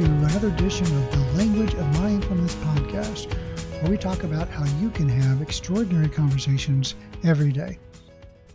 to 0.00 0.06
another 0.06 0.48
edition 0.48 0.86
of 0.86 1.10
the 1.10 1.32
Language 1.36 1.74
of 1.74 2.00
Mindfulness 2.00 2.54
podcast, 2.54 3.34
where 3.82 3.90
we 3.90 3.98
talk 3.98 4.22
about 4.22 4.48
how 4.48 4.64
you 4.80 4.88
can 4.88 5.06
have 5.06 5.42
extraordinary 5.42 6.08
conversations 6.08 6.94
every 7.22 7.52
day. 7.52 7.78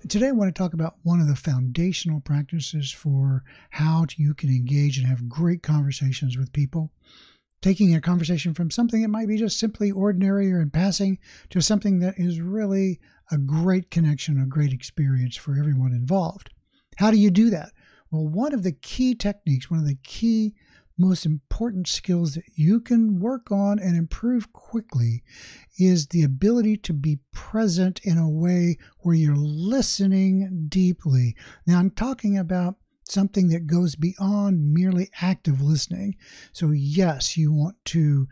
Today, 0.10 0.29
I 0.29 0.32
want 0.32 0.54
to 0.54 0.57
talk 0.57 0.73
about 0.73 0.96
one 1.04 1.21
of 1.21 1.28
the 1.28 1.36
foundational 1.36 2.20
practices 2.20 2.92
for 2.92 3.43
how 3.70 4.07
you 4.18 4.34
can 4.34 4.50
engage 4.50 4.97
and 4.97 5.05
have 5.05 5.29
great 5.29 5.61
conversations 5.61 6.36
with 6.36 6.52
people. 6.52 6.92
Taking 7.62 7.93
a 7.93 8.02
conversation 8.02 8.55
from 8.55 8.71
something 8.71 9.04
that 9.04 9.09
might 9.09 9.27
be 9.27 9.38
just 9.38 9.59
simply 9.59 9.91
ordinary 9.91 10.52
or 10.52 10.59
in 10.59 10.71
passing 10.71 11.19
to 11.52 11.61
something 11.61 12.00
that 12.00 12.16
is 12.18 12.41
really 12.41 13.00
a 13.30 13.38
great 13.38 13.91
connection, 13.91 14.41
a 14.41 14.47
great 14.47 14.74
experience 14.74 15.36
for 15.36 15.60
everyone 15.60 15.91
involved. 15.91 16.50
How 16.97 17.11
do 17.11 17.18
you 17.18 17.30
do 17.30 17.52
that? 17.52 17.71
Well, 18.10 18.27
one 18.27 18.54
of 18.54 18.64
the 18.64 18.71
key 18.71 19.14
techniques, 19.14 19.69
one 19.69 19.82
of 19.82 19.86
the 19.86 20.00
key 20.04 20.55
most 20.97 21.25
important 21.25 21.87
skills 21.87 22.35
that 22.35 22.43
you 22.55 22.79
can 22.79 23.19
work 23.19 23.51
on 23.51 23.79
and 23.79 23.97
improve 23.97 24.54
quickly 24.54 25.23
is 25.77 26.07
the 26.07 26.23
ability 26.23 26.77
to 26.77 26.93
be 26.93 27.19
present 27.33 27.99
in 28.04 28.18
a 28.18 28.29
way 28.29 28.77
where 28.99 29.15
you're 29.15 29.35
listening 29.35 30.68
deeply. 30.69 31.35
Now, 31.65 31.79
I'm 31.79 31.91
talking 31.91 32.38
about 32.38 32.75
something 33.08 33.49
that 33.49 33.67
goes 33.67 33.95
beyond 33.95 34.73
merely 34.73 35.09
active 35.21 35.61
listening. 35.61 36.16
So, 36.53 36.71
yes, 36.71 37.38
you 37.38 37.52
want 37.52 37.75
to 37.85 38.27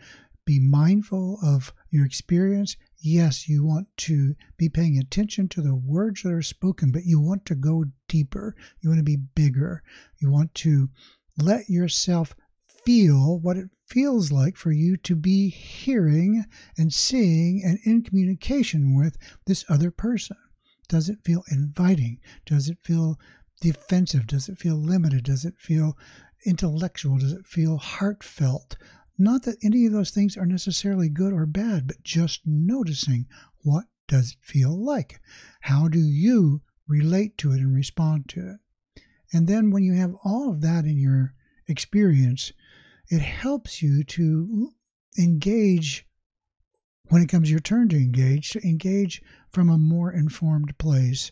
be 0.45 0.59
mindful 0.59 1.39
of 1.43 1.73
your 1.89 2.05
experience. 2.05 2.75
Yes, 2.99 3.47
you 3.49 3.65
want 3.65 3.87
to 3.97 4.35
be 4.57 4.69
paying 4.69 4.97
attention 4.97 5.49
to 5.49 5.61
the 5.61 5.75
words 5.75 6.23
that 6.23 6.31
are 6.31 6.41
spoken, 6.41 6.91
but 6.91 7.05
you 7.05 7.19
want 7.19 7.45
to 7.47 7.55
go 7.55 7.85
deeper. 8.07 8.55
You 8.81 8.89
want 8.89 8.99
to 8.99 9.03
be 9.03 9.17
bigger. 9.17 9.83
You 10.17 10.31
want 10.31 10.55
to 10.55 10.89
let 11.37 11.69
yourself 11.69 12.35
feel 12.85 13.39
what 13.39 13.57
it 13.57 13.69
feels 13.87 14.31
like 14.31 14.55
for 14.55 14.71
you 14.71 14.97
to 14.97 15.15
be 15.15 15.49
hearing 15.49 16.45
and 16.77 16.93
seeing 16.93 17.61
and 17.63 17.79
in 17.83 18.03
communication 18.03 18.95
with 18.95 19.17
this 19.45 19.65
other 19.69 19.91
person. 19.91 20.37
Does 20.89 21.09
it 21.09 21.19
feel 21.23 21.43
inviting? 21.51 22.19
Does 22.45 22.69
it 22.69 22.77
feel 22.83 23.19
defensive? 23.61 24.27
Does 24.27 24.49
it 24.49 24.57
feel 24.57 24.75
limited? 24.75 25.23
Does 25.23 25.45
it 25.45 25.55
feel 25.57 25.97
intellectual? 26.45 27.17
Does 27.17 27.31
it 27.33 27.47
feel 27.47 27.77
heartfelt? 27.77 28.77
Not 29.17 29.43
that 29.43 29.57
any 29.63 29.85
of 29.85 29.93
those 29.93 30.11
things 30.11 30.35
are 30.35 30.45
necessarily 30.45 31.07
good 31.07 31.33
or 31.33 31.45
bad, 31.45 31.87
but 31.87 32.03
just 32.03 32.41
noticing 32.45 33.27
what 33.59 33.85
does 34.07 34.31
it 34.31 34.37
feel 34.41 34.77
like? 34.77 35.19
How 35.61 35.87
do 35.87 35.99
you 35.99 36.61
relate 36.87 37.37
to 37.39 37.51
it 37.51 37.59
and 37.59 37.73
respond 37.73 38.27
to 38.29 38.39
it? 38.55 39.03
And 39.31 39.47
then 39.47 39.71
when 39.71 39.83
you 39.83 39.93
have 39.93 40.15
all 40.23 40.49
of 40.49 40.61
that 40.61 40.85
in 40.85 40.97
your 40.97 41.33
experience, 41.67 42.51
it 43.13 43.21
helps 43.21 43.83
you 43.83 44.03
to 44.03 44.71
engage 45.19 46.07
when 47.09 47.21
it 47.21 47.29
comes 47.29 47.51
your 47.51 47.59
turn 47.59 47.87
to 47.89 47.95
engage, 47.95 48.49
to 48.49 48.67
engage 48.67 49.21
from 49.49 49.69
a 49.69 49.77
more 49.77 50.11
informed 50.11 50.75
place. 50.79 51.29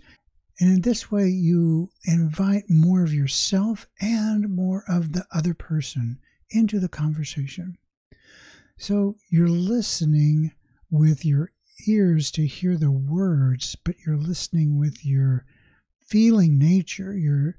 And 0.59 0.69
in 0.69 0.81
this 0.81 1.09
way, 1.09 1.27
you 1.27 1.89
invite 2.05 2.65
more 2.69 3.03
of 3.03 3.15
yourself 3.15 3.87
and 3.99 4.55
more 4.55 4.83
of 4.87 5.13
the 5.13 5.25
other 5.33 5.55
person 5.55 6.19
into 6.51 6.79
the 6.79 6.87
conversation. 6.87 7.79
So 8.77 9.15
you're 9.31 9.49
listening 9.49 10.51
with 10.91 11.25
your 11.25 11.51
ears 11.87 12.29
to 12.31 12.45
hear 12.45 12.77
the 12.77 12.91
words, 12.91 13.75
but 13.83 13.95
you're 14.05 14.17
listening 14.17 14.77
with 14.77 15.03
your 15.03 15.45
feeling 16.05 16.59
nature, 16.59 17.17
your 17.17 17.55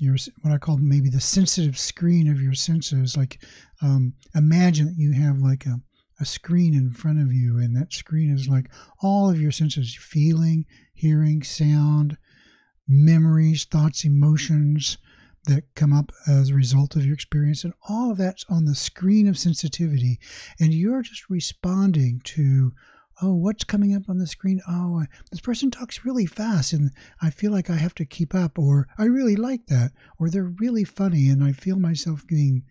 your 0.00 0.16
what 0.42 0.52
I 0.52 0.58
call 0.58 0.78
maybe 0.78 1.10
the 1.10 1.20
sensitive 1.20 1.78
screen 1.78 2.30
of 2.30 2.40
your 2.40 2.54
senses. 2.54 3.16
Like 3.16 3.42
um, 3.82 4.14
imagine 4.34 4.86
that 4.86 4.98
you 4.98 5.12
have 5.12 5.38
like 5.38 5.66
a, 5.66 5.80
a 6.20 6.24
screen 6.24 6.74
in 6.74 6.92
front 6.92 7.20
of 7.20 7.32
you, 7.32 7.58
and 7.58 7.76
that 7.76 7.92
screen 7.92 8.32
is 8.32 8.48
like 8.48 8.70
all 9.02 9.30
of 9.30 9.40
your 9.40 9.52
senses: 9.52 9.94
feeling, 9.94 10.64
hearing, 10.94 11.42
sound, 11.42 12.16
memories, 12.88 13.64
thoughts, 13.64 14.04
emotions 14.04 14.98
that 15.46 15.64
come 15.74 15.92
up 15.92 16.12
as 16.28 16.50
a 16.50 16.54
result 16.54 16.96
of 16.96 17.04
your 17.04 17.14
experience, 17.14 17.64
and 17.64 17.72
all 17.88 18.10
of 18.10 18.18
that's 18.18 18.44
on 18.48 18.64
the 18.64 18.74
screen 18.74 19.26
of 19.26 19.38
sensitivity, 19.38 20.18
and 20.58 20.74
you're 20.74 21.02
just 21.02 21.30
responding 21.30 22.20
to 22.24 22.72
oh, 23.22 23.34
what's 23.34 23.64
coming 23.64 23.94
up 23.94 24.08
on 24.08 24.18
the 24.18 24.26
screen? 24.26 24.60
Oh, 24.68 25.04
this 25.30 25.40
person 25.40 25.70
talks 25.70 26.04
really 26.04 26.26
fast 26.26 26.72
and 26.72 26.90
I 27.20 27.30
feel 27.30 27.52
like 27.52 27.70
I 27.70 27.76
have 27.76 27.94
to 27.96 28.04
keep 28.04 28.34
up, 28.34 28.58
or 28.58 28.88
I 28.98 29.04
really 29.04 29.36
like 29.36 29.66
that, 29.66 29.92
or 30.18 30.30
they're 30.30 30.54
really 30.58 30.84
funny 30.84 31.28
and 31.28 31.42
I 31.42 31.52
feel 31.52 31.78
myself 31.78 32.26
being 32.26 32.64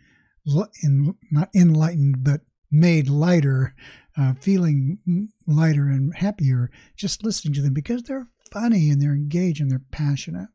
in, 0.83 1.15
not 1.31 1.49
enlightened, 1.55 2.23
but 2.23 2.41
made 2.71 3.09
lighter, 3.09 3.75
uh, 4.17 4.33
feeling 4.33 5.29
lighter 5.47 5.87
and 5.87 6.15
happier 6.15 6.69
just 6.95 7.23
listening 7.23 7.53
to 7.53 7.61
them 7.61 7.73
because 7.73 8.03
they're 8.03 8.27
funny 8.51 8.89
and 8.89 9.01
they're 9.01 9.15
engaged 9.15 9.61
and 9.61 9.71
they're 9.71 9.81
passionate. 9.91 10.49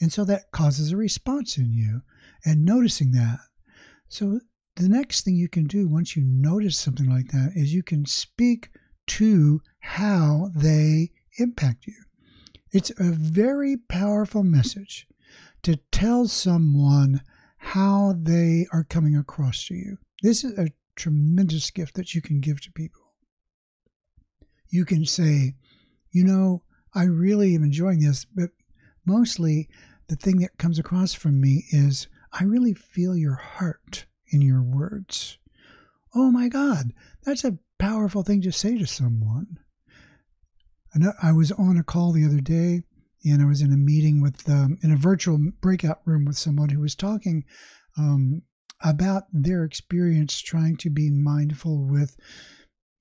And 0.00 0.12
so 0.12 0.24
that 0.24 0.52
causes 0.52 0.92
a 0.92 0.96
response 0.96 1.56
in 1.56 1.72
you 1.72 2.02
and 2.44 2.64
noticing 2.64 3.12
that. 3.12 3.38
So 4.08 4.40
the 4.76 4.88
next 4.88 5.24
thing 5.24 5.34
you 5.34 5.48
can 5.48 5.66
do 5.66 5.88
once 5.88 6.16
you 6.16 6.22
notice 6.24 6.78
something 6.78 7.08
like 7.10 7.28
that 7.32 7.52
is 7.54 7.74
you 7.74 7.82
can 7.82 8.06
speak 8.06 8.70
to 9.08 9.60
how 9.80 10.50
they 10.54 11.10
impact 11.38 11.86
you. 11.86 11.94
It's 12.72 12.90
a 12.90 13.12
very 13.12 13.76
powerful 13.76 14.44
message 14.44 15.06
to 15.62 15.76
tell 15.90 16.28
someone 16.28 17.22
how 17.58 18.14
they 18.16 18.66
are 18.72 18.84
coming 18.84 19.16
across 19.16 19.66
to 19.66 19.74
you. 19.74 19.98
This 20.22 20.44
is 20.44 20.58
a 20.58 20.72
tremendous 20.96 21.70
gift 21.70 21.94
that 21.94 22.14
you 22.14 22.22
can 22.22 22.40
give 22.40 22.60
to 22.62 22.72
people. 22.72 23.00
You 24.68 24.84
can 24.84 25.06
say, 25.06 25.54
you 26.10 26.24
know, 26.24 26.62
I 26.94 27.04
really 27.04 27.54
am 27.54 27.64
enjoying 27.64 28.00
this, 28.00 28.24
but 28.24 28.50
mostly 29.04 29.68
the 30.08 30.16
thing 30.16 30.38
that 30.38 30.58
comes 30.58 30.78
across 30.78 31.14
from 31.14 31.40
me 31.40 31.64
is 31.70 32.08
I 32.32 32.44
really 32.44 32.74
feel 32.74 33.16
your 33.16 33.36
heart 33.36 34.06
in 34.30 34.42
your 34.42 34.62
words. 34.62 35.38
Oh 36.14 36.30
my 36.30 36.48
God, 36.48 36.92
that's 37.24 37.44
a 37.44 37.58
powerful 37.78 38.22
thing 38.22 38.42
to 38.42 38.52
say 38.52 38.78
to 38.78 38.86
someone. 38.86 39.58
I 41.22 41.32
was 41.32 41.52
on 41.52 41.76
a 41.76 41.84
call 41.84 42.12
the 42.12 42.24
other 42.24 42.40
day, 42.40 42.82
and 43.24 43.42
I 43.42 43.46
was 43.46 43.60
in 43.60 43.72
a 43.72 43.76
meeting 43.76 44.20
with, 44.20 44.48
um, 44.48 44.78
in 44.82 44.90
a 44.90 44.96
virtual 44.96 45.38
breakout 45.60 46.00
room 46.04 46.24
with 46.24 46.36
someone 46.36 46.70
who 46.70 46.80
was 46.80 46.94
talking 46.94 47.44
um, 47.96 48.42
about 48.82 49.24
their 49.32 49.64
experience 49.64 50.40
trying 50.40 50.76
to 50.78 50.90
be 50.90 51.10
mindful 51.10 51.86
with 51.86 52.16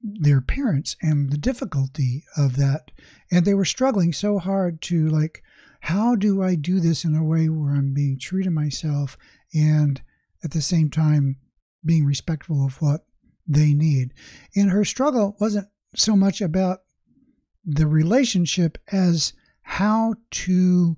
their 0.02 0.42
parents 0.42 0.96
and 1.02 1.32
the 1.32 1.38
difficulty 1.38 2.24
of 2.36 2.56
that. 2.58 2.92
And 3.32 3.46
they 3.46 3.54
were 3.54 3.66
struggling 3.66 4.14
so 4.14 4.38
hard 4.38 4.82
to, 4.84 5.08
like, 5.08 5.42
how 5.82 6.16
do 6.16 6.44
I 6.44 6.56
do 6.56 6.80
this 6.80 7.04
in 7.04 7.16
a 7.16 7.24
way 7.24 7.50
where 7.50 7.74
I'm 7.74 7.94
being 7.94 8.20
true 8.20 8.44
to 8.44 8.52
myself 8.52 9.18
and 9.54 10.02
at 10.44 10.52
the 10.52 10.62
same 10.62 10.90
time 10.90 11.38
being 11.84 12.06
respectful 12.06 12.66
of 12.66 12.82
what 12.82 13.07
they 13.48 13.74
need. 13.74 14.14
And 14.56 14.72
her 14.72 14.86
struggle 14.86 15.36
wasn't 15.40 15.68
so 15.96 16.16
much 16.16 16.42
about 16.42 16.80
the 17.66 17.88
relationship 17.88 18.78
as 18.92 19.34
how 19.62 20.16
to 20.32 20.98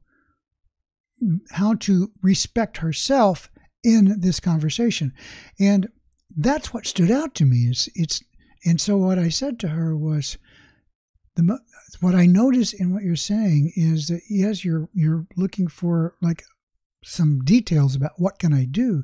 how 1.52 1.74
to 1.74 2.12
respect 2.22 2.78
herself 2.78 3.50
in 3.84 4.22
this 4.22 4.40
conversation. 4.40 5.14
And 5.60 5.90
that's 6.36 6.74
what 6.74 6.86
stood 6.86 7.12
out 7.12 7.36
to 7.36 7.46
me 7.46 7.68
is 7.70 7.90
it's 7.96 8.24
and 8.66 8.80
so 8.80 8.98
what 8.98 9.18
I 9.18 9.30
said 9.30 9.60
to 9.60 9.70
her 9.70 9.96
was 9.96 10.38
the 11.36 11.60
what 12.02 12.16
I 12.16 12.26
notice 12.26 12.74
in 12.74 12.94
what 12.94 13.04
you're 13.04 13.16
saying 13.16 13.74
is 13.76 14.08
that 14.08 14.22
yes 14.30 14.64
you're 14.64 14.90
you're 14.94 15.26
looking 15.36 15.68
for 15.68 16.16
like 16.22 16.44
some 17.04 17.40
details 17.40 17.96
about 17.96 18.14
what 18.18 18.40
can 18.40 18.54
I 18.54 18.66
do, 18.66 19.04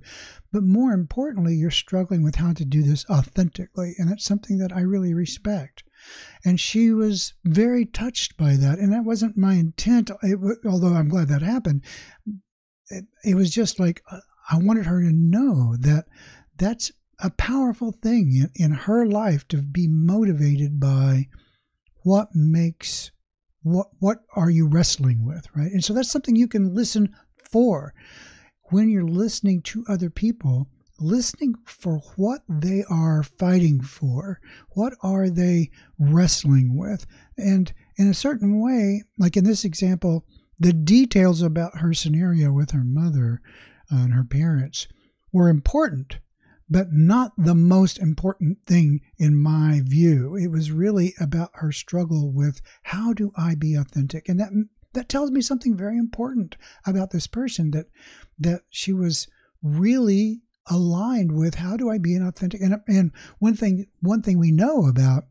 but 0.52 0.64
more 0.64 0.92
importantly, 0.92 1.56
you're 1.56 1.72
struggling 1.72 2.24
with 2.24 2.36
how 2.36 2.54
to 2.54 2.66
do 2.66 2.84
this 2.84 3.06
authentically, 3.10 3.94
and 3.98 4.12
it's 4.12 4.26
something 4.26 4.58
that 4.58 4.74
I 4.74 4.82
really 4.82 5.14
respect. 5.14 5.84
And 6.44 6.60
she 6.60 6.92
was 6.92 7.34
very 7.44 7.86
touched 7.86 8.38
by 8.38 8.56
that, 8.58 8.80
and 8.80 8.92
that 8.92 9.06
wasn't 9.06 9.38
my 9.38 9.54
intent. 9.54 10.12
It, 10.22 10.40
although 10.66 10.94
I'm 10.94 11.10
glad 11.10 11.30
that 11.30 11.42
happened, 11.42 11.84
it, 12.90 13.06
it 13.24 13.36
was 13.36 13.52
just 13.52 13.80
like 13.80 14.04
uh, 14.12 14.20
I 14.50 14.58
wanted 14.58 14.86
her 14.86 15.02
to 15.02 15.12
know 15.12 15.76
that 15.80 16.06
that's 16.58 16.92
a 17.20 17.30
powerful 17.30 17.92
thing 17.92 18.36
in, 18.36 18.52
in 18.56 18.72
her 18.72 19.06
life 19.06 19.48
to 19.48 19.62
be 19.62 19.88
motivated 19.88 20.80
by 20.80 21.28
what 22.04 22.30
makes 22.36 23.12
what 23.64 23.88
what 24.00 24.20
are 24.36 24.50
you 24.52 24.68
wrestling 24.68 25.26
with 25.26 25.48
right 25.56 25.72
and 25.72 25.84
so 25.84 25.92
that's 25.92 26.12
something 26.12 26.36
you 26.36 26.48
can 26.48 26.76
listen 26.76 27.16
for. 27.48 27.94
When 28.70 28.90
you're 28.90 29.08
listening 29.08 29.62
to 29.64 29.86
other 29.88 30.10
people, 30.10 30.68
listening 31.00 31.56
for 31.66 31.98
what 32.16 32.42
they 32.48 32.84
are 32.90 33.24
fighting 33.24 33.82
for, 33.82 34.40
what 34.72 34.94
are 35.02 35.30
they 35.30 35.70
wrestling 36.00 36.78
with. 36.78 37.06
And 37.38 37.74
in 37.98 38.10
a 38.10 38.14
certain 38.14 38.62
way, 38.62 39.04
like 39.18 39.38
in 39.38 39.44
this 39.44 39.66
example, 39.66 40.26
the 40.58 40.74
details 40.74 41.42
about 41.42 41.80
her 41.80 41.94
scenario 41.94 42.52
with 42.52 42.72
her 42.72 42.84
mother 42.86 43.42
uh, 43.92 43.98
and 43.98 44.14
her 44.14 44.24
parents 44.24 44.88
were 45.34 45.50
important, 45.50 46.20
but 46.70 46.88
not 46.92 47.34
the 47.38 47.56
most 47.56 48.00
important 48.00 48.60
thing 48.66 49.02
in 49.18 49.36
my 49.36 49.82
view. 49.84 50.36
It 50.36 50.48
was 50.48 50.72
really 50.72 51.14
about 51.20 51.52
her 51.56 51.72
struggle 51.72 52.32
with 52.32 52.62
how 52.84 53.12
do 53.12 53.32
I 53.38 53.56
be 53.56 53.76
authentic? 53.76 54.30
And 54.30 54.40
that 54.40 54.52
that 54.96 55.10
tells 55.10 55.32
me 55.32 55.42
something 55.42 55.78
very 55.78 55.98
important 55.98 56.56
about 56.86 57.12
this 57.12 57.28
person 57.28 57.72
that 57.72 57.86
that 58.40 58.62
she 58.70 58.92
was 58.92 59.28
really 59.62 60.42
aligned 60.70 61.32
with 61.32 61.56
how 61.56 61.78
do 61.78 61.90
I 61.90 61.98
be 61.98 62.16
an 62.16 62.28
authentic 62.28 62.62
and 62.62 62.82
and 62.88 63.12
one 63.40 63.56
thing 63.56 63.88
one 64.02 64.22
thing 64.22 64.40
we 64.40 64.52
know 64.52 64.88
about 64.88 65.26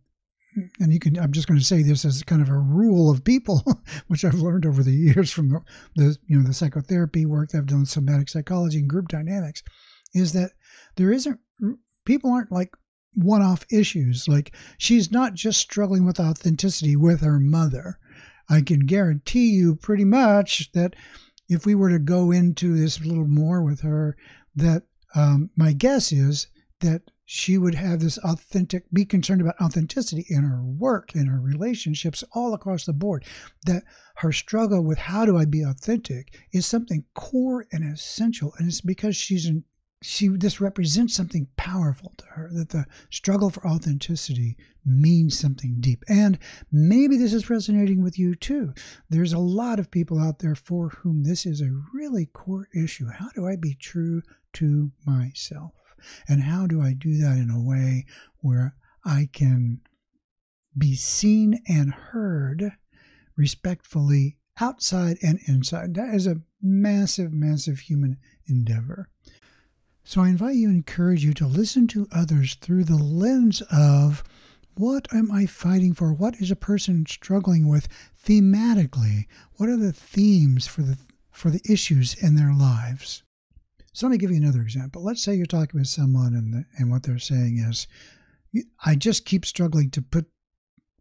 and 0.79 0.93
you 0.93 1.01
can 1.01 1.19
i'm 1.19 1.33
just 1.33 1.49
going 1.49 1.59
to 1.59 1.67
say 1.67 1.83
this 1.83 2.05
as 2.05 2.23
kind 2.23 2.41
of 2.41 2.49
a 2.49 2.57
rule 2.57 3.11
of 3.11 3.25
people 3.25 3.65
which 4.07 4.25
i've 4.25 4.35
learned 4.35 4.65
over 4.65 4.85
the 4.85 4.93
years 4.93 5.33
from 5.33 5.49
the, 5.49 5.61
the 5.97 6.17
you 6.29 6.39
know 6.39 6.47
the 6.47 6.55
psychotherapy 6.55 7.27
work 7.27 7.49
that 7.49 7.59
i've 7.59 7.67
done 7.67 7.85
somatic 7.85 8.29
psychology 8.29 8.79
and 8.79 8.89
group 8.89 9.09
dynamics 9.09 9.65
is 10.15 10.33
that 10.33 10.53
there 10.95 11.11
isn't 11.11 11.41
people 12.05 12.31
aren't 12.31 12.53
like 12.53 12.77
one-off 13.15 13.65
issues. 13.71 14.29
Like 14.29 14.55
she's 14.79 15.11
not 15.11 15.35
just 15.35 15.61
struggling 15.61 16.05
with 16.05 16.21
authenticity 16.21 16.97
with 16.97 17.21
her 17.21 17.41
mother 17.41 17.99
i 18.49 18.61
can 18.61 18.81
guarantee 18.81 19.51
you 19.51 19.75
pretty 19.77 20.05
much 20.05 20.71
that 20.73 20.95
if 21.49 21.67
we 21.67 21.75
were 21.75 21.91
to 21.91 21.99
go 21.99 22.31
into 22.31 22.77
this 22.77 23.01
a 23.01 23.05
little 23.05 23.29
more 23.29 23.63
with 23.63 23.81
her 23.81 24.17
that 24.55 24.83
um, 25.15 25.51
my 25.57 25.73
guess 25.73 26.13
is 26.13 26.49
that 26.81 27.03
she 27.25 27.57
would 27.57 27.75
have 27.75 28.01
this 28.01 28.19
authentic, 28.19 28.85
be 28.93 29.05
concerned 29.05 29.41
about 29.41 29.61
authenticity 29.61 30.27
in 30.29 30.45
her 30.45 30.63
work, 30.63 31.15
in 31.15 31.27
her 31.27 31.41
relationships, 31.41 32.23
all 32.35 32.53
across 32.53 32.85
the 32.85 32.93
board. 32.93 33.25
That 33.65 33.85
her 34.17 34.33
struggle 34.33 34.83
with 34.83 34.99
how 34.99 35.25
do 35.25 35.39
I 35.39 35.47
be 35.47 35.63
authentic 35.63 36.39
is 36.53 36.67
something 36.67 37.05
core 37.15 37.67
and 37.73 37.83
essential. 37.83 38.53
And 38.59 38.69
it's 38.69 38.83
because 38.83 39.17
she's 39.17 39.47
in, 39.47 39.65
she, 40.05 40.29
this 40.29 40.61
represents 40.61 41.15
something 41.15 41.49
powerful 41.57 42.13
to 42.19 42.25
her, 42.35 42.51
that 42.53 42.69
the 42.69 42.85
struggle 43.11 43.49
for 43.49 43.67
authenticity 43.67 44.57
means 44.85 45.39
something 45.39 45.77
deep. 45.81 46.05
And 46.09 46.39
maybe 46.71 47.17
this 47.17 47.33
is 47.33 47.49
resonating 47.49 48.03
with 48.03 48.19
you 48.19 48.35
too. 48.35 48.75
There's 49.09 49.33
a 49.33 49.39
lot 49.39 49.79
of 49.79 49.91
people 49.91 50.19
out 50.19 50.41
there 50.41 50.55
for 50.55 50.91
whom 50.91 51.25
this 51.25 51.47
is 51.47 51.63
a 51.63 51.81
really 51.95 52.27
core 52.27 52.69
issue. 52.75 53.07
How 53.09 53.31
do 53.35 53.47
I 53.47 53.57
be 53.57 53.75
true 53.75 54.21
to 54.55 54.93
myself? 55.07 55.73
And 56.29 56.43
how 56.43 56.67
do 56.67 56.83
I 56.83 56.93
do 56.93 57.17
that 57.17 57.39
in 57.39 57.49
a 57.49 57.63
way 57.63 58.05
where 58.41 58.77
I 59.07 59.31
can 59.33 59.81
be 60.77 60.97
seen 60.97 61.63
and 61.67 61.95
heard 61.95 62.73
respectfully 63.39 64.37
outside 64.61 65.17
and 65.23 65.39
inside? 65.47 65.95
That 65.95 66.15
is 66.15 66.27
a 66.27 66.43
massive, 66.61 67.33
massive 67.33 67.79
human 67.81 68.19
endeavor. 68.47 69.09
So 70.05 70.21
I 70.21 70.29
invite 70.29 70.57
you 70.57 70.69
and 70.69 70.77
encourage 70.77 71.25
you 71.25 71.33
to 71.35 71.47
listen 71.47 71.87
to 71.89 72.07
others 72.13 72.57
through 72.57 72.85
the 72.85 72.97
lens 72.97 73.63
of 73.73 74.23
what 74.75 75.13
am 75.15 75.33
I 75.33 75.47
fighting 75.47 75.95
for? 75.95 76.13
What 76.13 76.37
is 76.37 76.51
a 76.51 76.57
person 76.57 77.07
struggling 77.07 77.69
with 77.69 77.89
thematically? 78.23 79.27
What 79.57 79.69
are 79.69 79.79
the 79.79 79.93
themes 79.93 80.67
for 80.67 80.83
the 80.83 80.99
for 81.31 81.51
the 81.51 81.63
issues 81.69 82.15
in 82.23 82.37
their 82.37 82.53
lives? 82.53 83.23
So 83.93 84.07
let 84.07 84.13
me 84.13 84.19
give 84.19 84.31
you 84.31 84.37
another 84.37 84.61
example. 84.61 85.03
Let's 85.03 85.23
say 85.23 85.35
you're 85.35 85.47
talking 85.47 85.81
with 85.81 85.89
someone 85.89 86.35
and 86.35 86.53
the, 86.53 86.65
and 86.79 86.91
what 86.91 87.05
they're 87.05 87.19
saying 87.19 87.59
is, 87.59 87.87
I 88.85 88.97
just 88.97 89.25
keep 89.25 89.47
struggling 89.47 89.91
to 89.91 90.03
put 90.03 90.27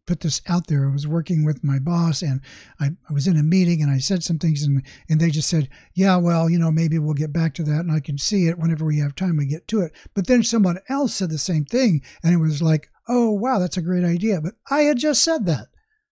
put 0.06 0.20
this 0.20 0.42
out 0.48 0.68
there. 0.68 0.88
I 0.88 0.92
was 0.92 1.08
working 1.08 1.46
with 1.46 1.64
my 1.64 1.80
boss 1.80 2.22
and 2.22 2.42
I, 2.80 2.92
I 3.10 3.14
was 3.14 3.28
in 3.28 3.38
a 3.38 3.44
meeting 3.44 3.82
and 3.82 3.90
I 3.90 4.00
said 4.00 4.24
some 4.24 4.38
things 4.38 4.64
and, 4.64 4.84
and 5.10 5.20
they 5.20 5.30
just 5.30 5.50
said, 5.50 5.70
yeah, 5.94 6.18
well, 6.18 6.50
you 6.50 6.60
know, 6.60 6.72
maybe 6.72 7.00
we'll 7.00 7.14
get 7.14 7.32
back 7.32 7.54
to 7.56 7.64
that 7.64 7.80
and 7.82 7.92
I 7.92 8.00
can 8.00 8.18
see 8.18 8.48
it 8.48 8.60
whenever 8.60 8.86
we 8.86 9.00
have 9.00 9.16
time, 9.16 9.38
we 9.38 9.46
get 9.46 9.68
to 9.70 9.82
it. 9.82 9.94
But 10.14 10.28
then 10.28 10.44
someone 10.44 10.80
else 10.90 11.14
said 11.14 11.30
the 11.30 11.38
same 11.38 11.66
thing 11.66 12.02
and 12.22 12.34
it 12.34 12.38
was 12.38 12.62
like, 12.62 12.90
oh, 13.08 13.32
wow, 13.32 13.60
that's 13.60 13.78
a 13.78 13.82
great 13.82 14.04
idea. 14.04 14.42
But 14.42 14.56
I 14.70 14.82
had 14.82 14.98
just 14.98 15.24
said 15.24 15.46
that. 15.46 15.68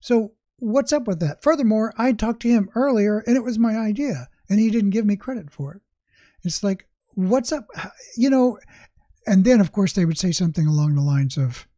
So 0.01 0.33
what's 0.59 0.93
up 0.93 1.07
with 1.07 1.21
that? 1.21 1.43
Furthermore, 1.43 1.95
I 1.97 2.13
talked 2.13 2.43
to 2.43 2.49
him 2.49 2.71
earlier 2.75 3.21
and 3.21 3.37
it 3.37 3.45
was 3.45 3.59
my 3.59 3.77
idea 3.77 4.29
and 4.49 4.59
he 4.59 4.71
didn't 4.71 4.91
give 4.91 5.07
me 5.07 5.17
credit 5.17 5.51
for 5.51 5.75
it. 5.75 5.83
It's 6.43 6.63
like, 6.63 6.89
what's 7.15 7.53
up? 7.53 7.67
You 8.17 8.31
know, 8.31 8.59
and 9.27 9.45
then 9.45 9.61
of 9.61 9.71
course 9.71 9.93
they 9.93 10.05
would 10.05 10.19
say 10.19 10.33
something 10.33 10.67
along 10.67 10.95
the 10.95 11.03
lines 11.03 11.37
of, 11.37 11.69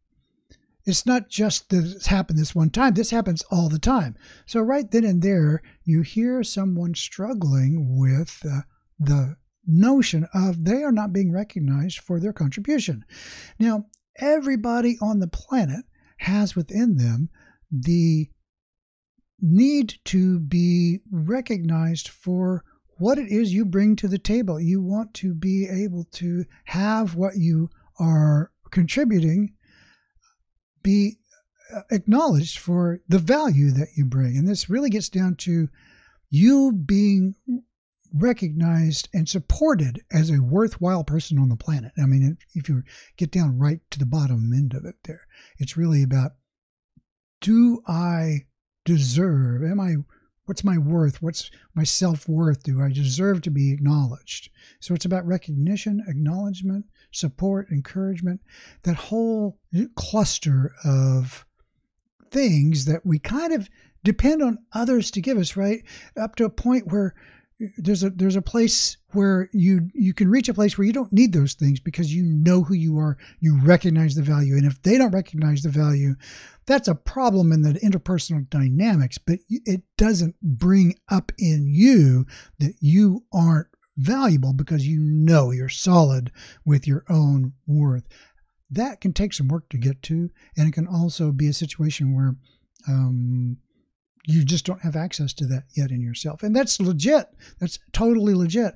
it's 0.89 1.07
not 1.07 1.29
just 1.29 1.69
that 1.71 1.85
it's 1.85 2.07
happened 2.07 2.39
this 2.39 2.55
one 2.55 2.71
time. 2.71 2.95
This 2.95 3.11
happens 3.11 3.45
all 3.51 3.69
the 3.69 3.79
time. 3.79 4.17
So 4.47 4.61
right 4.61 4.91
then 4.91 5.05
and 5.05 5.23
there, 5.23 5.63
you 5.85 6.03
hear 6.03 6.43
someone 6.43 6.95
struggling 6.95 7.99
with 7.99 8.43
uh, 8.45 8.63
the 8.99 9.37
notion 9.67 10.27
of 10.33 10.65
they 10.65 10.83
are 10.83 10.93
not 10.93 11.13
being 11.13 11.31
recognized 11.31 11.99
for 11.99 12.19
their 12.19 12.33
contribution. 12.33 13.05
Now, 13.59 13.87
everybody 14.19 14.97
on 15.01 15.21
the 15.21 15.29
planet 15.29 15.85
has 16.19 16.57
within 16.57 16.97
them 16.97 17.29
the 17.71 18.29
need 19.41 19.99
to 20.07 20.41
be 20.41 21.01
recognized 21.13 22.09
for 22.09 22.65
what 22.97 23.19
it 23.19 23.29
is 23.31 23.53
you 23.53 23.65
bring 23.65 23.95
to 23.97 24.09
the 24.09 24.19
table. 24.19 24.61
You 24.61 24.83
want 24.83 25.15
to 25.15 25.35
be 25.35 25.69
able 25.71 26.05
to 26.13 26.45
have 26.65 27.15
what 27.15 27.37
you 27.37 27.69
are 28.01 28.51
contributing 28.71 29.55
be 30.89 31.19
uh, 31.75 31.83
acknowledged 31.91 32.59
for 32.59 33.01
the 33.07 33.19
value 33.19 33.71
that 33.73 33.89
you 33.95 34.07
bring. 34.07 34.39
And 34.39 34.49
this 34.49 34.71
really 34.71 34.89
gets 34.89 35.11
down 35.11 35.35
to 35.41 35.69
you 36.31 36.73
being 36.73 37.35
recognized 38.15 39.11
and 39.13 39.29
supported 39.29 40.01
as 40.11 40.31
a 40.31 40.43
worthwhile 40.43 41.05
person 41.05 41.39
on 41.39 41.51
the 41.51 41.57
planet. 41.57 41.93
I 42.03 42.07
mean, 42.07 42.39
if 42.55 42.71
you 42.71 42.85
get 43.19 43.31
down 43.31 43.59
right 43.59 43.81
to 43.91 43.99
the 43.99 44.07
bottom 44.07 44.51
end 44.55 44.73
of 44.73 44.87
it 44.87 44.97
there, 45.05 45.27
it's 45.59 45.77
really 45.77 46.03
about 46.03 46.33
do 47.43 47.83
I 47.87 48.47
deserve, 48.87 49.63
am 49.63 49.81
I 49.81 49.97
what's 50.49 50.65
my 50.65 50.79
worth? 50.79 51.23
What's 51.23 51.51
my 51.75 51.85
self 51.85 52.29
worth? 52.29 52.63
Do 52.63 52.81
I 52.81 52.91
deserve 52.91 53.43
to 53.43 53.51
be 53.51 53.73
acknowledged? 53.73 54.51
So 54.81 54.95
it's 54.95 55.05
about 55.05 55.27
recognition, 55.27 56.03
acknowledgement, 56.09 56.87
support, 57.13 57.69
encouragement, 57.71 58.41
that 58.85 58.97
whole 58.97 59.59
cluster 59.95 60.73
of 60.85 61.45
things 62.31 62.87
that 62.87 63.05
we 63.05 63.19
kind 63.19 63.53
of 63.53 63.69
depend 64.03 64.43
on 64.43 64.59
others 64.73 65.11
to 65.11 65.21
give 65.21 65.37
us, 65.37 65.57
right? 65.57 65.85
Up 66.19 66.35
to 66.37 66.45
a 66.45 66.51
point 66.51 66.91
where 66.91 67.15
there's 67.77 68.05
a 68.05 68.11
there's 68.11 68.37
a 68.37 68.43
place 68.43 68.97
where 69.13 69.49
you 69.53 69.89
you 69.93 70.15
can 70.15 70.29
reach 70.31 70.49
a 70.49 70.55
place 70.55 70.79
where 70.79 70.87
you 70.87 70.93
don't 70.93 71.13
need 71.13 71.33
those 71.33 71.55
things 71.55 71.81
because 71.81 72.15
you 72.15 72.23
know 72.23 72.63
who 72.63 72.75
you 72.75 72.99
are 72.99 73.19
you 73.41 73.61
recognize 73.61 74.15
the 74.15 74.23
value 74.23 74.55
and 74.55 74.65
if 74.65 74.81
they 74.83 74.97
don't 74.97 75.15
recognize 75.15 75.63
the 75.63 75.69
value 75.69 76.15
that's 76.67 76.87
a 76.87 76.95
problem 76.95 77.51
in 77.51 77.63
the 77.63 77.73
interpersonal 77.81 78.49
dynamics 78.49 79.19
but 79.19 79.41
it 79.49 79.83
doesn't 79.97 80.37
bring 80.41 80.95
up 81.09 81.33
in 81.39 81.67
you 81.67 82.27
that 82.61 82.75
you 82.81 83.25
aren't 83.33 83.67
valuable 83.99 84.53
because 84.53 84.87
you 84.87 84.99
know 85.01 85.51
you're 85.51 85.69
solid 85.69 86.31
with 86.65 86.87
your 86.87 87.05
own 87.11 87.53
worth. 87.67 88.05
That 88.71 89.01
can 89.01 89.13
take 89.13 89.35
some 89.35 89.49
work 89.49 89.69
to 89.71 89.77
get 89.77 90.03
to 90.05 90.31
and 90.57 90.69
it 90.69 90.73
can 90.73 90.87
also 90.87 91.33
be 91.33 91.49
a 91.49 91.53
situation 91.53 92.15
where 92.15 92.37
um, 92.87 93.59
you 94.29 94.45
just 94.45 94.67
don't 94.67 94.83
have 94.83 94.97
access 94.97 95.33
to 95.35 95.47
that 95.47 95.65
yet 95.75 95.91
in 95.91 96.01
yourself. 96.01 96.43
And 96.43 96.55
that's 96.55 96.81
legit. 96.81 97.27
That's 97.59 97.79
totally 97.93 98.35
legit. 98.35 98.75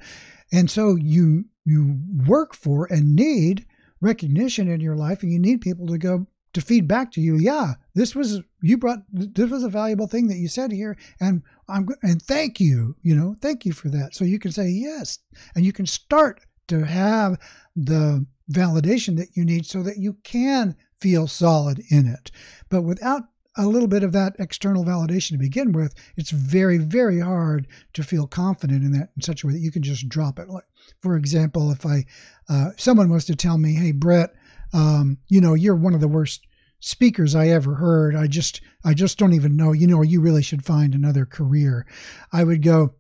And 0.51 0.71
so 0.71 0.97
you 0.97 1.47
you 1.65 2.01
work 2.27 2.55
for 2.55 2.87
and 2.91 3.15
need 3.15 3.67
recognition 4.01 4.69
in 4.69 4.81
your 4.81 4.97
life 4.97 5.23
and 5.23 5.31
you 5.31 5.39
need 5.39 5.61
people 5.61 5.87
to 5.87 5.99
go 5.99 6.27
to 6.53 6.61
feed 6.61 6.89
back 6.89 7.13
to 7.13 7.21
you. 7.21 7.37
Yeah 7.37 7.75
this 7.95 8.15
was 8.15 8.41
you 8.61 8.79
brought 8.79 9.03
this 9.11 9.51
was 9.51 9.65
a 9.65 9.69
valuable 9.69 10.07
thing 10.07 10.29
that 10.29 10.39
you 10.39 10.49
said 10.49 10.73
here 10.73 10.97
and 11.21 11.43
i'm 11.69 11.87
and 12.03 12.23
thank 12.23 12.59
you 12.59 12.95
you 13.03 13.15
know 13.15 13.37
thank 13.41 13.65
you 13.65 13.73
for 13.73 13.89
that. 13.89 14.15
So 14.15 14.25
you 14.25 14.39
can 14.39 14.53
say 14.53 14.69
yes 14.69 15.19
and 15.55 15.65
you 15.65 15.73
can 15.73 15.87
start 15.87 16.41
to 16.69 16.87
have 16.87 17.39
the 17.77 18.27
validation 18.51 19.17
that 19.17 19.37
you 19.37 19.45
need 19.45 19.67
so 19.67 19.83
that 19.83 19.99
you 19.99 20.17
can 20.25 20.77
feel 20.97 21.27
solid 21.27 21.83
in 21.91 22.07
it. 22.07 22.31
But 22.69 22.83
without 22.83 23.25
a 23.57 23.67
little 23.67 23.89
bit 23.89 24.03
of 24.03 24.13
that 24.13 24.35
external 24.39 24.85
validation 24.85 25.33
to 25.33 25.39
begin 25.39 25.73
with, 25.73 25.95
it's 26.17 26.31
very, 26.31 26.79
very 26.79 27.21
hard 27.21 27.67
to 27.93 28.03
feel 28.03 28.27
confident 28.27 28.83
in 28.83 28.93
that 28.93 29.11
in 29.15 29.23
such 29.23 29.43
a 29.43 29.47
way 29.47 29.53
that 29.53 29.61
you 29.61 29.71
can 29.71 29.83
just 29.83 30.09
drop 30.09 30.39
it. 30.39 30.49
Like, 30.49 30.65
for 31.01 31.17
example, 31.17 31.71
if 31.71 31.85
I, 31.85 32.05
uh, 32.49 32.71
someone 32.77 33.11
was 33.11 33.25
to 33.27 33.37
tell 33.37 33.59
me, 33.59 33.75
"Hey, 33.75 33.93
Brett, 33.93 34.33
um, 34.73 35.19
you 35.29 35.41
know, 35.41 35.55
you're 35.55 35.75
one 35.75 35.95
of 35.95 36.01
the 36.01 36.09
worst 36.09 36.47
speakers 36.81 37.35
I 37.35 37.49
ever 37.49 37.75
heard. 37.75 38.17
I 38.17 38.27
just, 38.27 38.61
I 38.85 38.95
just 38.95 39.19
don't 39.19 39.35
even 39.35 39.57
know. 39.57 39.73
You 39.73 39.87
know, 39.87 40.03
you 40.03 40.21
really 40.21 40.43
should 40.43 40.65
find 40.65 40.95
another 40.95 41.27
career." 41.27 41.87
I 42.33 42.45
would 42.45 42.63
go, 42.63 42.95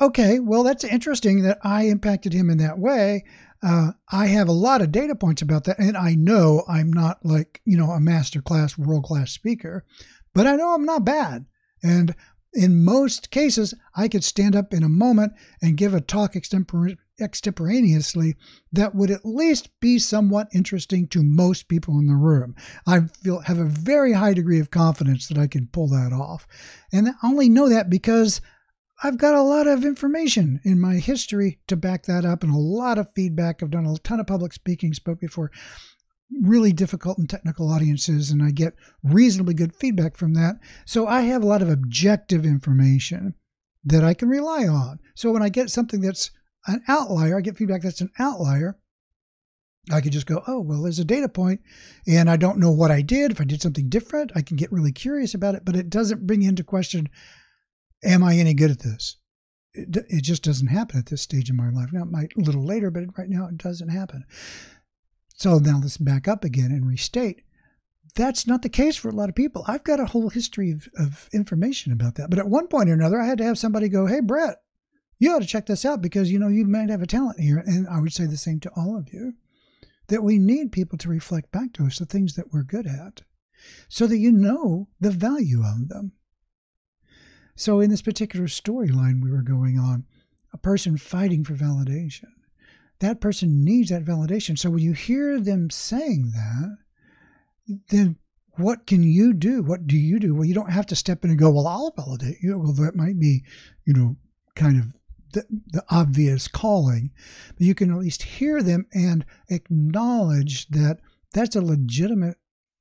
"Okay, 0.00 0.38
well, 0.38 0.62
that's 0.62 0.84
interesting 0.84 1.42
that 1.42 1.58
I 1.62 1.84
impacted 1.84 2.32
him 2.32 2.50
in 2.50 2.58
that 2.58 2.78
way." 2.78 3.24
Uh, 3.62 3.92
I 4.12 4.26
have 4.28 4.48
a 4.48 4.52
lot 4.52 4.82
of 4.82 4.92
data 4.92 5.14
points 5.14 5.42
about 5.42 5.64
that, 5.64 5.78
and 5.78 5.96
I 5.96 6.14
know 6.14 6.62
I'm 6.68 6.92
not 6.92 7.24
like 7.24 7.60
you 7.64 7.76
know 7.76 7.90
a 7.90 8.00
master 8.00 8.40
class, 8.40 8.78
world 8.78 9.04
class 9.04 9.32
speaker, 9.32 9.84
but 10.34 10.46
I 10.46 10.56
know 10.56 10.74
I'm 10.74 10.84
not 10.84 11.04
bad. 11.04 11.46
And 11.82 12.14
in 12.54 12.84
most 12.84 13.30
cases, 13.30 13.74
I 13.94 14.08
could 14.08 14.24
stand 14.24 14.56
up 14.56 14.72
in 14.72 14.82
a 14.82 14.88
moment 14.88 15.32
and 15.60 15.76
give 15.76 15.92
a 15.92 16.00
talk 16.00 16.32
extempor- 16.32 16.96
extemporaneously 17.20 18.36
that 18.72 18.94
would 18.94 19.10
at 19.10 19.24
least 19.24 19.68
be 19.80 19.98
somewhat 19.98 20.48
interesting 20.54 21.06
to 21.08 21.22
most 21.22 21.68
people 21.68 21.98
in 21.98 22.06
the 22.06 22.14
room. 22.14 22.54
I 22.86 23.00
feel 23.00 23.40
have 23.40 23.58
a 23.58 23.64
very 23.64 24.14
high 24.14 24.32
degree 24.32 24.60
of 24.60 24.70
confidence 24.70 25.28
that 25.28 25.38
I 25.38 25.46
can 25.46 25.66
pull 25.66 25.88
that 25.88 26.12
off. 26.12 26.46
And 26.90 27.08
I 27.08 27.12
only 27.22 27.48
know 27.48 27.68
that 27.68 27.90
because 27.90 28.40
I've 29.02 29.18
got 29.18 29.34
a 29.34 29.42
lot 29.42 29.68
of 29.68 29.84
information 29.84 30.60
in 30.64 30.80
my 30.80 30.96
history 30.96 31.60
to 31.68 31.76
back 31.76 32.04
that 32.04 32.24
up 32.24 32.42
and 32.42 32.52
a 32.52 32.58
lot 32.58 32.98
of 32.98 33.12
feedback. 33.12 33.62
I've 33.62 33.70
done 33.70 33.86
a 33.86 33.96
ton 33.98 34.18
of 34.18 34.26
public 34.26 34.52
speaking, 34.52 34.92
spoke 34.92 35.20
before 35.20 35.52
really 36.42 36.72
difficult 36.72 37.16
and 37.16 37.30
technical 37.30 37.70
audiences, 37.70 38.30
and 38.30 38.42
I 38.42 38.50
get 38.50 38.74
reasonably 39.02 39.54
good 39.54 39.74
feedback 39.74 40.16
from 40.16 40.34
that. 40.34 40.56
So 40.84 41.06
I 41.06 41.22
have 41.22 41.42
a 41.42 41.46
lot 41.46 41.62
of 41.62 41.70
objective 41.70 42.44
information 42.44 43.34
that 43.84 44.04
I 44.04 44.14
can 44.14 44.28
rely 44.28 44.66
on. 44.66 44.98
So 45.14 45.30
when 45.30 45.42
I 45.42 45.48
get 45.48 45.70
something 45.70 46.00
that's 46.00 46.30
an 46.66 46.82
outlier, 46.88 47.38
I 47.38 47.40
get 47.40 47.56
feedback 47.56 47.82
that's 47.82 48.00
an 48.00 48.10
outlier. 48.18 48.78
I 49.90 50.00
could 50.00 50.12
just 50.12 50.26
go, 50.26 50.42
oh, 50.46 50.60
well, 50.60 50.82
there's 50.82 50.98
a 50.98 51.04
data 51.04 51.28
point 51.28 51.60
and 52.06 52.28
I 52.28 52.36
don't 52.36 52.58
know 52.58 52.70
what 52.70 52.90
I 52.90 53.00
did. 53.00 53.30
If 53.30 53.40
I 53.40 53.44
did 53.44 53.62
something 53.62 53.88
different, 53.88 54.32
I 54.34 54.42
can 54.42 54.56
get 54.56 54.72
really 54.72 54.92
curious 54.92 55.32
about 55.32 55.54
it, 55.54 55.64
but 55.64 55.76
it 55.76 55.88
doesn't 55.88 56.26
bring 56.26 56.42
into 56.42 56.62
question, 56.62 57.08
am 58.04 58.22
I 58.22 58.36
any 58.36 58.54
good 58.54 58.70
at 58.70 58.80
this? 58.80 59.16
It, 59.74 59.96
it 60.08 60.22
just 60.22 60.42
doesn't 60.42 60.68
happen 60.68 60.98
at 60.98 61.06
this 61.06 61.22
stage 61.22 61.50
in 61.50 61.56
my 61.56 61.70
life. 61.70 61.92
Now, 61.92 62.02
it 62.02 62.10
might 62.10 62.32
a 62.36 62.40
little 62.40 62.64
later, 62.64 62.90
but 62.90 63.04
right 63.16 63.28
now 63.28 63.46
it 63.46 63.58
doesn't 63.58 63.90
happen. 63.90 64.24
So 65.28 65.58
now 65.58 65.78
let's 65.80 65.98
back 65.98 66.26
up 66.26 66.42
again 66.42 66.72
and 66.72 66.88
restate 66.88 67.42
that's 68.14 68.46
not 68.46 68.62
the 68.62 68.68
case 68.68 68.96
for 68.96 69.08
a 69.08 69.14
lot 69.14 69.28
of 69.28 69.34
people. 69.34 69.64
I've 69.66 69.84
got 69.84 70.00
a 70.00 70.06
whole 70.06 70.30
history 70.30 70.72
of, 70.72 70.88
of 70.98 71.28
information 71.32 71.92
about 71.92 72.16
that. 72.16 72.30
But 72.30 72.38
at 72.38 72.48
one 72.48 72.66
point 72.66 72.90
or 72.90 72.94
another, 72.94 73.20
I 73.20 73.26
had 73.26 73.38
to 73.38 73.44
have 73.44 73.58
somebody 73.58 73.88
go, 73.88 74.06
Hey, 74.06 74.20
Brett, 74.20 74.56
you 75.18 75.32
ought 75.32 75.40
to 75.40 75.46
check 75.46 75.66
this 75.66 75.84
out 75.84 76.02
because, 76.02 76.30
you 76.30 76.38
know, 76.38 76.48
you 76.48 76.64
might 76.66 76.90
have 76.90 77.02
a 77.02 77.06
talent 77.06 77.40
here. 77.40 77.62
And 77.64 77.86
I 77.88 78.00
would 78.00 78.12
say 78.12 78.26
the 78.26 78.36
same 78.36 78.60
to 78.60 78.72
all 78.76 78.96
of 78.96 79.12
you 79.12 79.34
that 80.08 80.22
we 80.22 80.38
need 80.38 80.72
people 80.72 80.98
to 80.98 81.08
reflect 81.08 81.52
back 81.52 81.72
to 81.74 81.86
us 81.86 81.98
the 81.98 82.06
things 82.06 82.34
that 82.34 82.52
we're 82.52 82.62
good 82.62 82.86
at 82.86 83.22
so 83.88 84.06
that 84.06 84.18
you 84.18 84.32
know 84.32 84.88
the 84.98 85.10
value 85.10 85.62
of 85.62 85.88
them. 85.88 86.12
So, 87.58 87.80
in 87.80 87.90
this 87.90 88.02
particular 88.02 88.46
storyline 88.46 89.20
we 89.20 89.32
were 89.32 89.42
going 89.42 89.80
on, 89.80 90.04
a 90.52 90.56
person 90.56 90.96
fighting 90.96 91.42
for 91.42 91.54
validation, 91.54 92.28
that 93.00 93.20
person 93.20 93.64
needs 93.64 93.90
that 93.90 94.04
validation. 94.04 94.56
So, 94.56 94.70
when 94.70 94.82
you 94.84 94.92
hear 94.92 95.40
them 95.40 95.68
saying 95.68 96.30
that, 96.36 96.78
then 97.88 98.16
what 98.52 98.86
can 98.86 99.02
you 99.02 99.32
do? 99.32 99.64
What 99.64 99.88
do 99.88 99.96
you 99.96 100.20
do? 100.20 100.36
Well, 100.36 100.44
you 100.44 100.54
don't 100.54 100.70
have 100.70 100.86
to 100.86 100.96
step 100.96 101.24
in 101.24 101.30
and 101.30 101.38
go, 101.38 101.50
well, 101.50 101.66
I'll 101.66 101.92
validate 101.96 102.36
you. 102.40 102.56
Well, 102.60 102.72
that 102.74 102.94
might 102.94 103.18
be, 103.18 103.42
you 103.84 103.92
know, 103.92 104.16
kind 104.54 104.78
of 104.78 104.94
the, 105.32 105.44
the 105.72 105.84
obvious 105.90 106.46
calling, 106.46 107.10
but 107.56 107.66
you 107.66 107.74
can 107.74 107.90
at 107.90 107.98
least 107.98 108.22
hear 108.22 108.62
them 108.62 108.86
and 108.94 109.26
acknowledge 109.48 110.68
that 110.68 111.00
that's 111.32 111.56
a 111.56 111.60
legitimate 111.60 112.36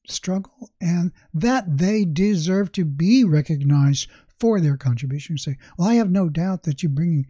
struggle 0.08 0.70
and 0.80 1.12
that 1.34 1.80
they 1.80 2.06
deserve 2.06 2.72
to 2.74 2.86
be 2.86 3.24
recognized 3.24 4.08
for 4.40 4.60
their 4.60 4.78
contribution. 4.78 5.38
Say, 5.38 5.58
well, 5.78 5.88
I 5.88 5.96
have 5.96 6.12
no 6.12 6.30
doubt 6.30 6.64
that 6.64 6.84
you're 6.84 6.92
bringing 6.92 7.28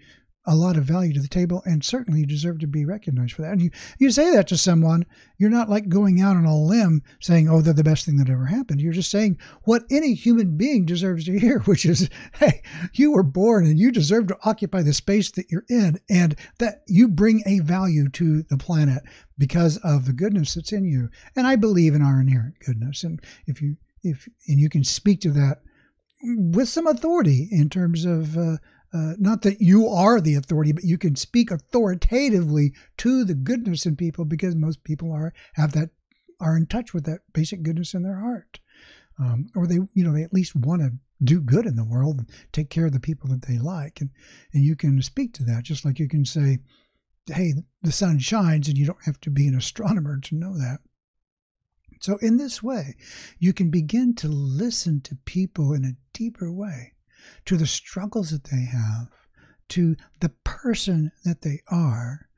a 0.48 0.56
lot 0.56 0.78
of 0.78 0.86
value 0.86 1.14
to 1.14 1.20
the 1.20 1.28
table, 1.28 1.62
and 1.66 1.84
certainly 1.84 2.22
you 2.22 2.26
deserve 2.26 2.60
to 2.60 2.68
be 2.68 2.86
recognized 2.86 3.34
for 3.34 3.42
that. 3.42 3.52
And 3.52 3.62
you, 3.62 3.70
you 4.00 4.10
say 4.10 4.32
that 4.32 4.48
to 4.48 4.58
someone, 4.58 5.06
you're 5.38 5.50
not 5.50 5.70
like 5.70 5.90
going 5.90 6.22
out 6.22 6.38
on 6.38 6.46
a 6.46 6.58
limb 6.58 7.04
saying, 7.20 7.50
oh, 7.50 7.60
they're 7.60 7.74
the 7.74 7.84
best 7.84 8.06
thing 8.06 8.16
that 8.18 8.30
ever 8.30 8.46
happened. 8.46 8.80
You're 8.80 8.94
just 8.94 9.12
saying 9.12 9.38
what 9.64 9.84
any 9.92 10.14
human 10.14 10.56
being 10.56 10.86
deserves 10.86 11.26
to 11.26 11.38
hear, 11.38 11.60
which 11.66 11.86
is, 11.86 12.10
hey, 12.36 12.62
you 12.94 13.12
were 13.12 13.24
born 13.24 13.66
and 13.66 13.78
you 13.78 13.92
deserve 13.92 14.28
to 14.28 14.38
occupy 14.44 14.82
the 14.84 14.94
space 14.94 15.30
that 15.32 15.52
you're 15.52 15.66
in, 15.68 16.00
and 16.10 16.38
that 16.60 16.84
you 16.88 17.10
bring 17.10 17.44
a 17.46 17.60
value 17.60 18.08
to 18.10 18.44
the 18.44 18.58
planet 18.58 19.04
because 19.38 19.78
of 19.84 20.06
the 20.06 20.14
goodness 20.14 20.54
that's 20.54 20.72
in 20.72 20.86
you. 20.86 21.10
And 21.36 21.46
I 21.46 21.58
believe 21.58 21.94
in 21.94 22.02
our 22.02 22.22
inherent 22.22 22.56
goodness. 22.66 23.04
And 23.04 23.22
if 23.46 23.62
you, 23.62 23.76
if, 24.02 24.30
and 24.48 24.60
you 24.60 24.70
can 24.70 24.86
speak 24.86 25.20
to 25.22 25.32
that 25.32 25.58
with 26.24 26.70
some 26.70 26.88
authority 26.88 27.48
in 27.52 27.70
terms 27.70 28.06
of, 28.06 28.38
uh, 28.38 28.58
uh, 28.94 29.14
not 29.20 29.42
that 29.42 29.60
you 29.60 29.88
are 29.88 30.22
the 30.22 30.36
authority, 30.36 30.72
but 30.72 30.84
you 30.84 30.98
can 30.98 31.16
speak 31.16 31.52
authoritatively 31.52 32.74
to 32.98 33.24
the 33.24 33.36
goodness 33.36 33.86
in 33.86 33.96
people 33.96 34.26
because 34.26 34.56
most 34.56 34.84
people 34.84 35.12
are 35.12 35.34
have 35.54 35.74
that 35.74 35.90
are 36.40 36.56
in 36.56 36.66
touch 36.66 36.94
with 36.94 37.06
that 37.06 37.20
basic 37.34 37.64
goodness 37.64 37.94
in 37.94 38.04
their 38.04 38.20
heart, 38.20 38.60
um, 39.20 39.50
or 39.56 39.68
they 39.68 39.80
you 39.94 40.04
know 40.04 40.14
they 40.14 40.24
at 40.24 40.34
least 40.34 40.56
want 40.56 40.82
to 40.82 40.92
do 41.22 41.42
good 41.42 41.66
in 41.66 41.76
the 41.76 41.84
world 41.84 42.20
and 42.20 42.30
take 42.52 42.70
care 42.70 42.86
of 42.86 42.94
the 42.94 43.00
people 43.00 43.30
that 43.30 43.46
they 43.48 43.58
like, 43.58 44.00
and 44.00 44.10
and 44.54 44.64
you 44.64 44.76
can 44.76 45.02
speak 45.02 45.34
to 45.34 45.44
that 45.44 45.64
just 45.64 45.84
like 45.84 46.00
you 46.00 46.08
can 46.08 46.24
say, 46.24 46.60
hey, 47.28 47.54
the 47.82 47.92
sun 47.92 48.20
shines, 48.20 48.70
and 48.70 48.78
you 48.78 48.86
don't 48.86 49.06
have 49.06 49.20
to 49.22 49.30
be 49.30 49.48
an 49.48 49.56
astronomer 49.56 50.18
to 50.22 50.36
know 50.36 50.58
that. 50.58 50.80
So 52.08 52.16
in 52.22 52.38
this 52.38 52.64
way, 52.64 52.96
you 53.38 53.52
can 53.52 53.70
begin 53.70 54.16
to 54.16 54.30
listen 54.30 55.02
to 55.02 55.18
people 55.26 55.74
in 55.74 55.84
a 55.84 55.98
deeper 56.14 56.50
way 56.50 56.94
to 57.44 57.58
the 57.58 57.68
struggles 57.68 58.30
that 58.30 58.46
they 58.46 58.64
have, 58.64 59.10
to 59.72 59.98
the 60.22 60.30
person 60.46 61.12
that 61.26 61.42
they 61.42 61.60
are. 61.68 62.30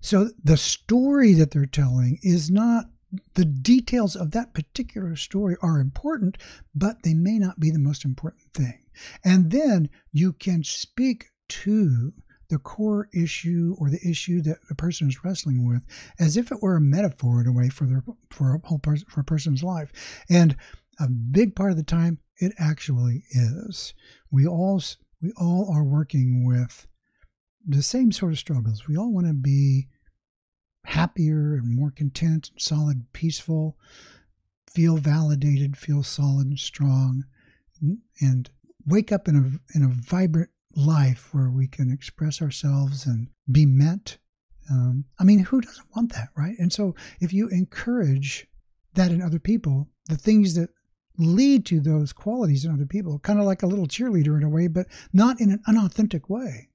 So 0.00 0.30
the 0.42 0.56
story 0.56 1.34
that 1.34 1.50
they're 1.50 1.66
telling 1.66 2.18
is 2.22 2.50
not 2.50 2.86
the 3.34 3.44
details 3.44 4.16
of 4.16 4.30
that 4.30 4.54
particular 4.54 5.16
story 5.16 5.58
are 5.60 5.80
important, 5.80 6.38
but 6.74 7.02
they 7.02 7.12
may 7.12 7.38
not 7.38 7.60
be 7.60 7.70
the 7.70 7.78
most 7.78 8.06
important 8.06 8.54
thing. 8.54 8.84
And 9.22 9.50
then 9.50 9.90
you 10.12 10.32
can 10.32 10.64
speak 10.64 11.26
to 11.48 12.12
the 12.48 12.58
core 12.58 13.08
issue 13.12 13.76
or 13.78 13.90
the 13.90 14.00
issue 14.08 14.40
that 14.42 14.58
the 14.68 14.74
person 14.74 15.08
is 15.08 15.22
wrestling 15.22 15.66
with 15.66 15.84
as 16.18 16.36
if 16.36 16.50
it 16.50 16.62
were 16.62 16.76
a 16.76 16.80
metaphor 16.80 17.40
in 17.40 17.46
a 17.46 17.52
way 17.52 17.68
for 17.68 17.84
their 17.84 18.02
for 18.30 18.54
a 18.54 18.66
whole 18.66 18.80
for 19.08 19.20
a 19.20 19.24
person's 19.24 19.62
life. 19.62 19.92
And 20.28 20.56
a 20.98 21.08
big 21.08 21.54
part 21.54 21.70
of 21.70 21.76
the 21.76 21.82
time 21.82 22.18
it 22.38 22.52
actually 22.58 23.24
is. 23.30 23.94
We 24.30 24.46
all 24.46 24.82
we 25.20 25.32
all 25.36 25.70
are 25.72 25.84
working 25.84 26.46
with 26.46 26.86
the 27.66 27.82
same 27.82 28.12
sort 28.12 28.32
of 28.32 28.38
struggles. 28.38 28.88
We 28.88 28.96
all 28.96 29.12
want 29.12 29.26
to 29.26 29.34
be 29.34 29.88
happier 30.84 31.54
and 31.54 31.76
more 31.76 31.90
content, 31.90 32.50
solid, 32.56 33.12
peaceful, 33.12 33.76
feel 34.72 34.96
validated, 34.96 35.76
feel 35.76 36.02
solid 36.02 36.46
and 36.46 36.58
strong, 36.58 37.24
and 38.20 38.50
wake 38.86 39.12
up 39.12 39.28
in 39.28 39.36
a 39.36 39.76
in 39.76 39.84
a 39.84 39.88
vibrant 39.88 40.50
life 40.78 41.30
where 41.32 41.50
we 41.50 41.66
can 41.66 41.90
express 41.90 42.40
ourselves 42.40 43.04
and 43.04 43.28
be 43.50 43.66
met. 43.66 44.18
Um, 44.70 45.06
I 45.18 45.24
mean, 45.24 45.40
who 45.40 45.60
doesn't 45.60 45.94
want 45.96 46.12
that, 46.12 46.28
right? 46.36 46.54
And 46.58 46.72
so, 46.72 46.94
if 47.20 47.32
you 47.32 47.48
encourage 47.48 48.46
that 48.94 49.10
in 49.10 49.20
other 49.20 49.38
people, 49.38 49.88
the 50.08 50.16
things 50.16 50.54
that 50.54 50.70
lead 51.16 51.66
to 51.66 51.80
those 51.80 52.12
qualities 52.12 52.64
in 52.64 52.72
other 52.72 52.86
people, 52.86 53.18
kind 53.18 53.40
of 53.40 53.44
like 53.44 53.62
a 53.62 53.66
little 53.66 53.88
cheerleader 53.88 54.36
in 54.36 54.44
a 54.44 54.48
way, 54.48 54.68
but 54.68 54.86
not 55.12 55.40
in 55.40 55.50
an 55.50 55.62
unauthentic 55.66 56.30
way, 56.30 56.68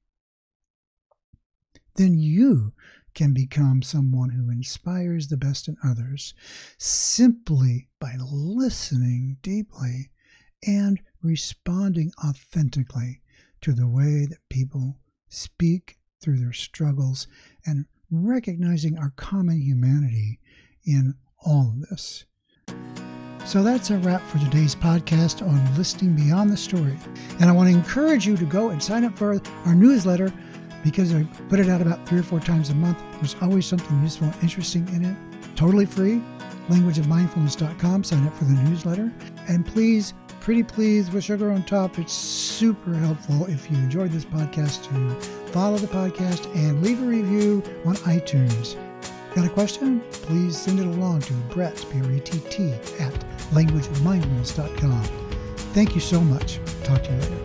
then 1.96 2.18
you 2.18 2.74
can 3.14 3.34
become 3.34 3.82
someone 3.82 4.32
who 4.32 4.50
inspires 4.50 5.28
the 5.28 5.38
best 5.38 5.68
in 5.68 5.78
others 5.84 6.34
simply 6.78 7.88
by 8.00 8.16
listening 8.20 9.38
deeply 9.42 10.10
and 10.66 11.00
responding 11.22 12.12
authentically 12.26 13.22
to 13.64 13.74
the 13.74 13.88
way 13.88 14.26
that 14.30 14.38
people 14.50 14.98
speak 15.30 15.98
through 16.22 16.38
their 16.40 16.54
struggles 16.54 17.28
and 17.66 17.86
recognizing 18.12 18.98
our 18.98 19.14
common 19.16 19.60
humanity 19.60 20.40
in 20.86 21.16
all 21.46 21.70
of 21.70 21.90
this. 21.90 22.26
So 23.46 23.64
that's 23.64 23.90
a 23.90 23.98
wrap 23.98 24.22
for 24.22 24.40
today's 24.40 24.76
podcast 24.76 25.46
on 25.46 25.78
Listening 25.78 26.14
Beyond 26.14 26.50
the 26.50 26.58
Story. 26.58 26.98
And 27.40 27.50
I 27.50 27.54
want 27.54 27.70
to 27.70 27.76
encourage 27.76 28.26
you 28.26 28.38
to 28.38 28.46
go 28.46 28.70
and 28.70 28.82
sign 28.82 29.04
up 29.04 29.18
for 29.18 29.42
our 29.66 29.76
newsletter 29.76 30.32
because 30.84 31.14
I 31.14 31.24
put 31.50 31.60
it 31.60 31.70
out 31.70 31.82
about 31.82 32.08
three 32.08 32.20
or 32.20 32.24
four 32.24 32.40
times 32.40 32.70
a 32.70 32.76
month. 32.76 33.02
There's 33.16 33.36
always 33.42 33.66
something 33.66 34.02
useful 34.02 34.28
and 34.28 34.44
interesting 34.44 34.88
in 34.90 35.06
it. 35.06 35.18
Totally 35.56 35.86
free. 35.86 36.22
Languageofmindfulness.com. 36.70 38.04
Sign 38.04 38.28
up 38.28 38.36
for 38.36 38.44
the 38.46 38.54
newsletter. 38.54 39.14
And 39.48 39.66
please, 39.66 40.14
pretty 40.44 40.62
please, 40.62 41.10
with 41.10 41.24
sugar 41.24 41.50
on 41.52 41.64
top, 41.64 41.98
it's 41.98 42.12
super 42.12 42.94
helpful 42.94 43.46
if 43.48 43.72
you 43.72 43.78
enjoyed 43.78 44.12
this 44.12 44.26
podcast 44.26 44.84
to 44.84 45.52
follow 45.52 45.78
the 45.78 45.88
podcast 45.88 46.54
and 46.54 46.84
leave 46.84 47.02
a 47.02 47.06
review 47.06 47.64
on 47.86 47.96
iTunes. 47.96 48.76
Got 49.34 49.46
a 49.46 49.50
question? 49.50 50.02
Please 50.12 50.58
send 50.58 50.82
it 50.82 50.86
along 50.86 51.22
to 51.22 51.34
Brett, 51.50 51.84
B-R-E-T-T, 51.92 52.74
at 53.00 53.14
languageofmindfulness.com. 53.52 55.04
Thank 55.74 55.96
you 55.96 56.02
so 56.02 56.20
much. 56.20 56.60
Talk 56.84 57.02
to 57.04 57.12
you 57.14 57.20
later. 57.20 57.43